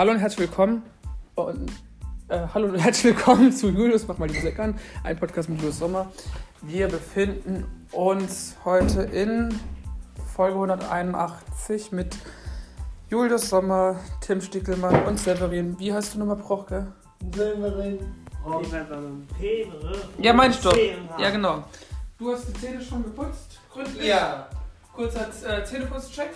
[0.00, 0.82] Hallo und herzlich willkommen.
[1.34, 1.70] Und,
[2.28, 4.78] äh, hallo und herzlich willkommen zu Julius, mach mal die Musik an.
[5.04, 6.10] Ein Podcast mit Julius Sommer.
[6.62, 9.54] Wir befinden uns heute in
[10.34, 12.16] Folge 181 mit
[13.10, 15.78] Julius Sommer, Tim Stickelmann und Severin.
[15.78, 16.86] Wie heißt du nochmal, Prochke?
[17.34, 17.98] Severin.
[20.18, 20.70] Ja, meinst du?
[21.18, 21.64] Ja, genau.
[22.16, 23.60] Du hast die Zähne schon geputzt?
[23.70, 24.06] Gründlich?
[24.06, 24.48] Ja.
[24.94, 26.30] Kurzer äh, Zähneputzcheck.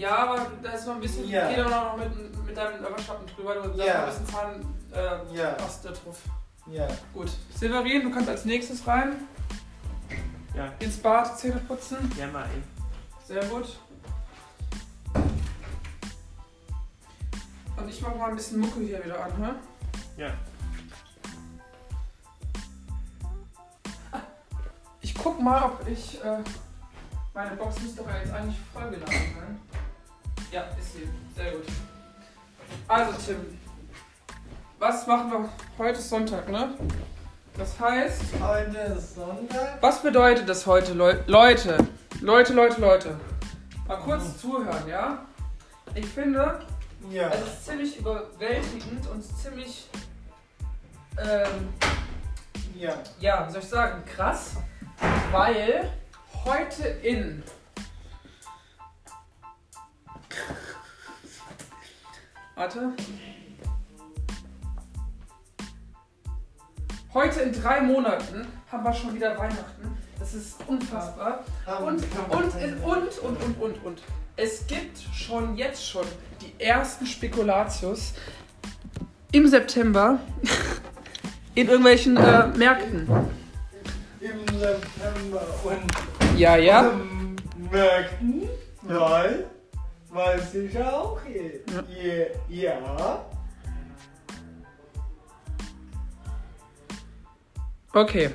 [0.00, 1.28] Ja, aber da ist noch ein bisschen.
[1.28, 1.46] Ja.
[1.50, 3.54] Geh doch noch mit, mit deinem Waschlappen drüber.
[3.56, 3.98] Du hast Ja.
[4.00, 4.74] noch ein bisschen Zahn.
[4.94, 5.56] Äh, Ja.
[5.58, 6.18] Ast da drauf.
[6.70, 6.88] Ja.
[7.12, 7.30] Gut.
[7.54, 9.16] Severin, du kannst als nächstes rein.
[10.54, 11.98] Ja, Ins Bad Zähne putzen.
[12.18, 12.64] ja mal ein.
[13.26, 13.78] Sehr gut.
[17.76, 20.22] Und ich mach mal ein bisschen Mucke hier wieder an, hä?
[20.22, 20.30] Ja.
[25.02, 26.22] Ich guck mal, ob ich.
[26.24, 26.38] Äh,
[27.34, 29.60] meine Box müsste doch jetzt eigentlich vollgeladen sein.
[30.50, 31.08] Ja, ist sie.
[31.34, 31.64] Sehr gut.
[32.88, 33.58] Also, Tim.
[34.78, 35.48] Was machen wir?
[35.78, 36.70] Heute ist Sonntag, ne?
[37.56, 38.22] Das heißt.
[38.40, 39.78] Heute ist Sonntag.
[39.80, 41.76] Was bedeutet das heute, Leu Leute?
[42.20, 43.16] Leute, Leute, Leute.
[43.86, 45.24] Mal kurz zuhören, ja?
[45.94, 46.60] Ich finde,
[47.10, 47.28] Ja.
[47.28, 49.88] es ist ziemlich überwältigend und ziemlich.
[51.18, 51.68] Ähm,
[52.74, 52.94] Ja.
[53.20, 54.52] ja, wie soll ich sagen, krass,
[55.32, 55.90] weil
[56.44, 57.42] heute in
[62.60, 62.92] Warte.
[67.14, 69.96] Heute in drei Monaten haben wir schon wieder Weihnachten.
[70.18, 71.42] Das ist unfassbar.
[71.82, 74.02] Und, und, und, und, und, und, und.
[74.36, 76.04] Es gibt schon jetzt schon
[76.42, 78.12] die ersten Spekulatius
[79.32, 80.18] im September
[81.54, 83.08] in irgendwelchen äh, Märkten.
[84.20, 86.92] Im September und Ja, ja.
[87.70, 88.50] Märkten,
[88.82, 89.46] weil,
[90.10, 91.20] weiß ich auch.
[91.68, 91.84] Ja.
[92.48, 93.24] ja.
[97.92, 98.34] Okay.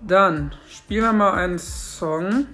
[0.00, 2.46] Dann spielen wir mal einen Song.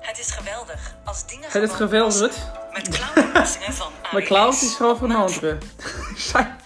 [0.00, 2.36] Het is geweldig als dingen Het is geweldig.
[2.72, 4.26] Met clownoplossingen van Maar AWS.
[4.26, 5.58] Klaus is gewoon van een andere.
[6.16, 6.65] Scheiße.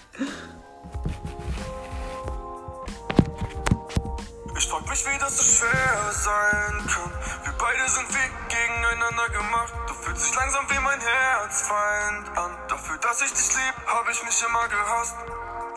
[5.61, 7.11] Schwer sein kann.
[7.43, 9.73] Wir beide sind wie gegeneinander gemacht.
[9.87, 12.51] Du fühlst dich langsam wie mein Herzfeind an.
[12.67, 15.15] Dafür, dass ich dich lieb, hab ich mich immer gehasst.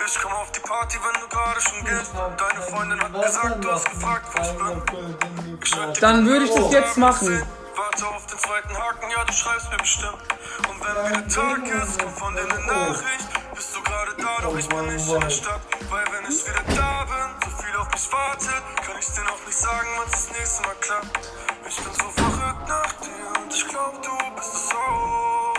[0.06, 2.12] Ich komm auf die Party, wenn du gerade schon gehst.
[2.15, 5.95] Deine Freundin hat gesagt, du hast gefragt, wo ich bin.
[6.01, 7.47] Dann würde ich das jetzt machen.
[7.77, 10.22] Warte auf den zweiten Haken, ja, du schreibst mir bestimmt.
[10.69, 13.28] Und wenn wieder Tag ist, kommt von dir eine Nachricht.
[13.55, 15.61] Bist du gerade da, doch ich bin nicht in der Stadt.
[15.91, 17.44] Weil wenn ich wieder da bin,
[17.84, 21.31] auf mich wartet, kann ich dir noch nicht sagen, wann das nächste Mal klappt.
[21.69, 25.55] Ich bin so verrückt nach dir und ich glaub, du bist es auch.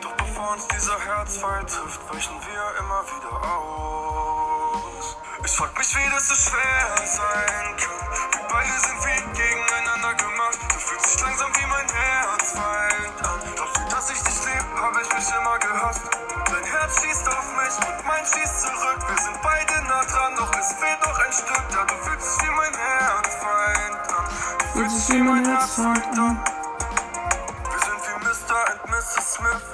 [0.00, 5.16] Doch bevor uns dieser Herzfall trifft, weichen wir immer wieder aus.
[5.44, 8.02] Ich frag mich, wie das so schwer sein kann.
[8.32, 10.58] Wir beide sind wie gegeneinander gemacht.
[10.72, 13.40] Du fühlst dich langsam wie mein Herzfeind an.
[13.56, 16.02] Dafür, dass ich dich lieb, hab ich mich immer gehasst.
[16.46, 18.98] Dein Herz schießt auf mich und mein schießt zurück.
[19.08, 19.31] Wir sind
[25.02, 26.38] Dich wie mein Herzfeind an.
[27.70, 28.82] Wir sind wie Mr.
[28.84, 29.34] und Mrs.
[29.34, 29.66] Smith.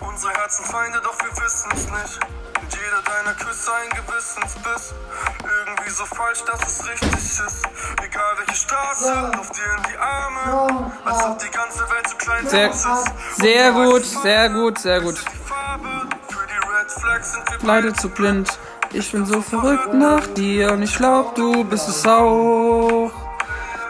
[0.00, 2.20] Unsere Herzen Feinde, doch wir wissen's nicht.
[2.60, 4.94] Und jeder deiner Küsse ein Gewissensbiss.
[5.42, 7.62] Irgendwie so falsch, dass es richtig ist.
[8.04, 10.92] Egal welche Straße, auf dir in die Arme.
[11.06, 12.86] Als ob die ganze Welt so klein Sehr- ist.
[13.36, 15.16] Sehr gut, sehr gut, sehr gut.
[15.18, 16.08] die Farbe.
[16.28, 18.58] Für die Red Flags sind wir Leider zu blind.
[18.92, 22.93] Ich bin so verrückt nach dir und ich glaub, du bist es auch.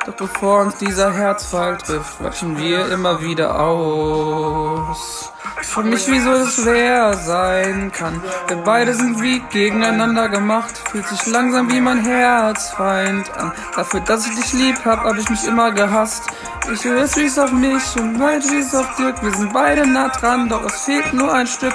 [0.06, 5.32] Doch bevor uns dieser Herzfall trifft, wachsen wir immer wieder aus.
[5.62, 8.22] Ich frag mich, wieso es schwer sein kann.
[8.48, 10.76] Wir beide sind wie gegeneinander gemacht.
[10.90, 13.52] Fühlt sich langsam wie mein Herzfeind an.
[13.74, 16.24] Dafür, dass ich dich lieb hab, hab ich mich immer gehasst.
[16.70, 19.22] Ich höre es auf mich und mein wie's auf Dirk.
[19.22, 21.74] Wir sind beide nah dran, doch es fehlt nur ein Stück.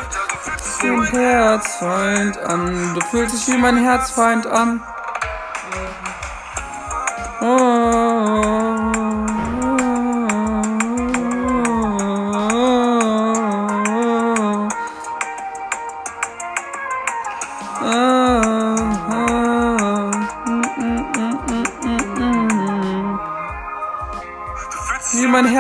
[0.84, 2.94] Den Herzfeind an.
[2.94, 4.82] Du fühlst dich wie mein Herzfeind an.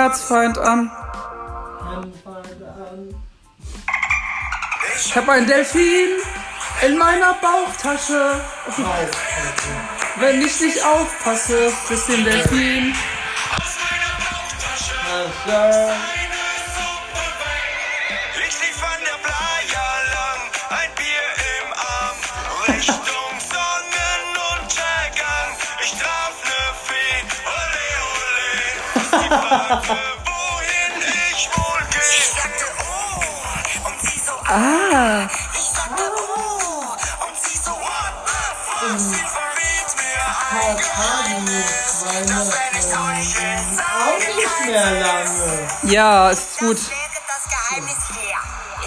[0.09, 0.89] Herzfeind an.
[4.95, 6.09] Ich hab ein Delfin
[6.81, 8.41] in meiner Bauchtasche.
[10.15, 12.95] Wenn ich nicht aufpasse, bis den Delfin.
[15.11, 16.18] Also, Ich
[44.35, 45.67] nicht mehr lange.
[45.83, 46.77] ja, ist gut.
[46.77, 48.39] Das wäre das Geheimnis her.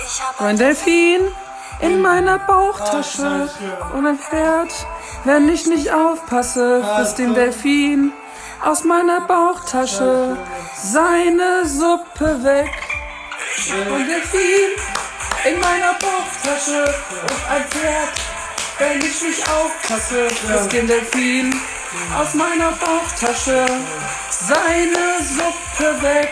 [0.04, 1.20] Ich habe Ein Delfin
[1.80, 3.48] in meiner Bauchtasche
[3.92, 4.72] und ein Pferd.
[5.24, 8.12] Wenn ich nicht aufpasse, frisst den Delfin
[8.62, 10.36] aus meiner Bauchtasche
[10.76, 12.70] seine Suppe weg.
[13.90, 14.70] Und Delfin
[15.44, 18.08] in meiner Bauchtasche und ein Pferd.
[18.78, 21.54] Wenn ich nicht aufpasse, frisst den Delfin
[22.18, 23.66] aus meiner Bauchtasche
[24.30, 26.30] seine Suppe weg.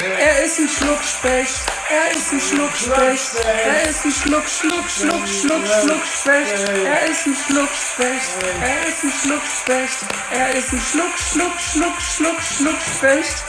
[0.00, 1.54] Er ist ein Schluckspecht,
[1.90, 7.34] er ist ein Schluckspecht, er ist ein Schluck, Schluck, Schluck, Schluck, Schluckspecht, er ist ein
[7.34, 8.30] Schluckspecht,
[8.62, 9.98] er ist ein Schluckspecht,
[10.30, 13.44] er ist ein Schluck, Schluck, Schluck, Schluck, Schluckspecht.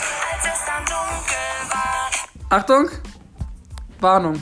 [2.49, 2.89] Achtung,
[3.99, 4.41] Warnung.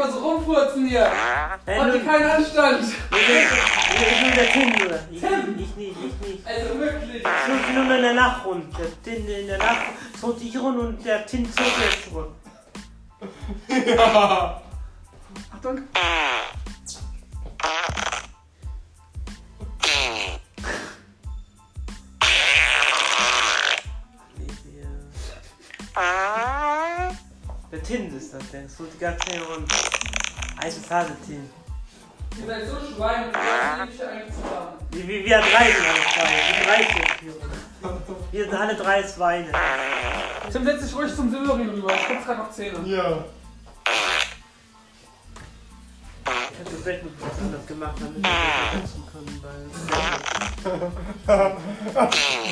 [0.00, 1.10] Immer so rumfurzen hier?
[1.66, 2.84] Hey, Habt ihr keinen Anstand?
[2.84, 4.98] ich will der Tin nur.
[5.10, 6.46] Ich, ich nicht, ich nicht.
[6.46, 7.22] Also wirklich.
[7.22, 8.64] Ich nur in der Nacht rund.
[8.78, 9.86] Der Tin in der Nacht
[10.18, 12.30] zog ich rund und der Tin zog jetzt zurück.
[15.54, 15.82] Achtung.
[29.48, 29.72] Rund.
[30.62, 31.48] Eises Hase Tin.
[32.38, 34.78] Ihr seid so Schweine, eigentlich zusammen?
[34.92, 36.36] Wie, wie, wir drei sind alle Schweine.
[36.46, 37.34] Wir drei sind hier.
[38.32, 39.52] Wir sind alle drei Schweine.
[40.52, 41.92] Tim, setz dich ruhig zum Silberin rüber.
[41.94, 42.78] Ich putze gerade noch Zähne.
[42.86, 43.24] Ja.
[46.80, 48.30] Ich hab das Bett mit was anders gemacht, damit wir
[48.72, 49.64] das nutzen können, weil.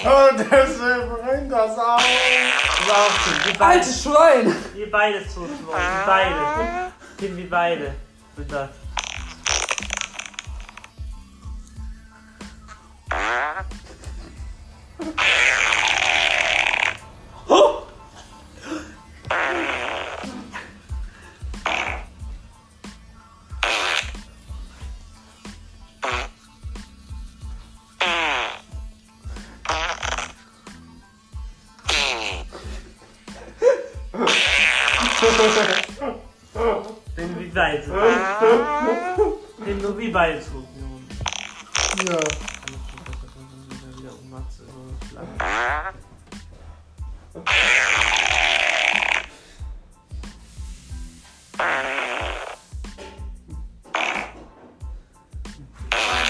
[0.05, 1.77] Und deswegen bringt das.
[1.77, 4.55] Wir beide, Altes Schwein!
[4.75, 5.41] wir beide zu.
[5.41, 6.93] Wir beide.
[7.17, 7.95] Tim, wir beide.
[8.37, 8.69] Sind das.
[37.17, 37.83] Bin wie beide.
[39.65, 40.09] Bin nur wie.
[42.09, 42.19] Ja.
[44.11, 44.73] Um Matze, so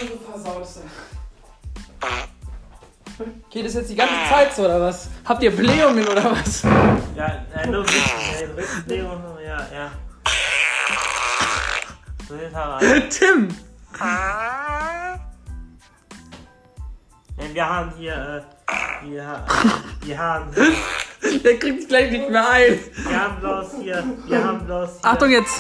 [0.09, 0.81] so versaut ist
[3.51, 5.09] Geht das jetzt die ganze Zeit so oder was?
[5.25, 6.63] Habt ihr Blähungen oder was?
[7.17, 9.91] Ja, äh, nur Rücken, ja, Rückenlegung, ja, ja.
[12.29, 13.09] So, jetzt haben wir.
[13.09, 13.49] Tim!
[17.39, 19.45] Ja, wir haben hier, äh, wir,
[20.03, 20.51] wir haben,
[21.45, 22.79] Der kriegt es gleich nicht mehr ein.
[22.95, 25.59] wir haben bloß hier, wir haben bloß hier, Achtung jetzt!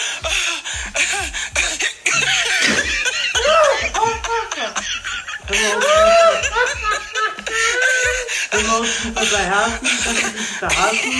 [8.51, 11.13] Können wir uns nicht verherzen, dass sie sich verhassen?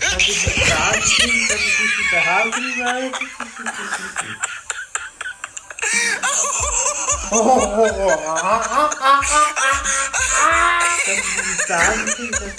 [0.00, 3.12] Dass sie sich verhassen, dass sie sich verhassen sein?
[8.72, 9.60] Dass
[11.66, 12.52] sie sich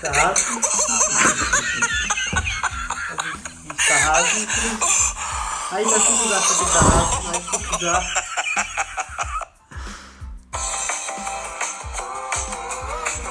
[0.00, 1.64] verhassen, dass sie sich verhassen.
[3.08, 4.48] Dass sie sich verhassen.
[5.70, 7.26] Habe ich das nicht gesagt, dass sie verhassen?
[7.26, 8.06] Habe ich gesagt.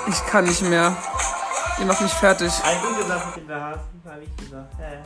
[0.08, 0.96] Ich kann nicht mehr.
[1.80, 2.52] Ihr macht mich fertig.
[2.64, 4.02] Habe ich gesagt mit dem Verhassen?
[4.06, 4.74] Habe ich gesagt.
[4.80, 5.02] Ja, ja.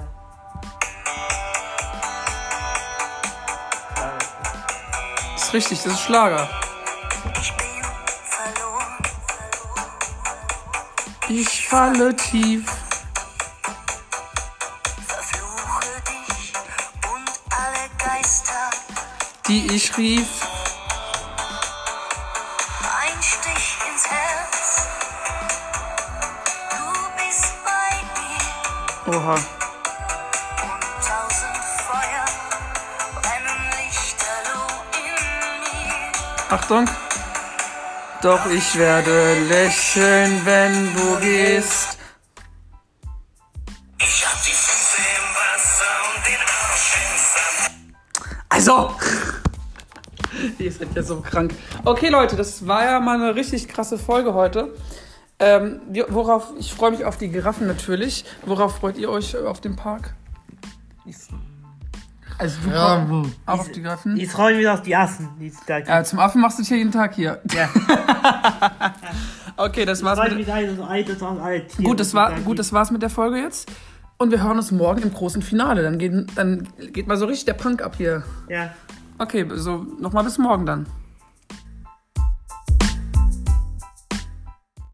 [3.95, 6.49] Ja, Ist richtig, das ist Schlager.
[11.29, 12.63] Ich falle tief.
[15.05, 16.53] Verfluche dich
[17.03, 18.69] und alle Geister.
[19.45, 20.27] Die ich rief.
[23.01, 24.87] Ein Stich ins Herz.
[26.69, 26.85] Du
[27.17, 29.17] bist bei mir.
[29.17, 29.33] Oha.
[29.33, 32.25] Und tausend Feuer
[33.21, 35.11] brennen lichterloh in
[35.59, 36.57] mir.
[36.57, 37.06] Achtung.
[38.21, 41.99] Doch ich werde lächeln, wenn du gehst.
[43.99, 47.85] Ich hab die Füße im Wasser und den Arsch im Sand.
[48.49, 48.95] Also.
[50.57, 51.53] Ihr seid ja so krank.
[51.85, 54.73] Okay, Leute, das war ja mal eine richtig krasse Folge heute.
[55.39, 58.25] Ähm, worauf, ich freue mich auf die Giraffen natürlich.
[58.45, 60.15] Worauf freut ihr euch auf dem Park?
[62.37, 63.07] Also du Ja,
[63.45, 64.17] auch auf die Giraffen?
[64.17, 65.29] Ich freue mich auf die Affen.
[65.39, 67.41] Die Ja, zum Affen machst du es hier jeden Tag hier.
[67.53, 67.69] Ja.
[69.59, 72.71] Okay, das war's freue mit, ein, so alt, das gut, das war, da gut, das
[72.73, 73.71] war's mit der Folge jetzt.
[74.19, 75.81] Und wir hören uns morgen im großen Finale.
[75.81, 78.23] Dann geht, dann geht mal so richtig der Punk ab hier.
[78.49, 78.71] Ja.
[79.17, 80.85] Okay, so nochmal bis morgen dann.